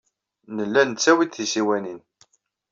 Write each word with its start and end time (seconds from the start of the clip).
Nella 0.55 0.81
nettawey-d 0.83 1.33
tisiwanin. 1.33 1.99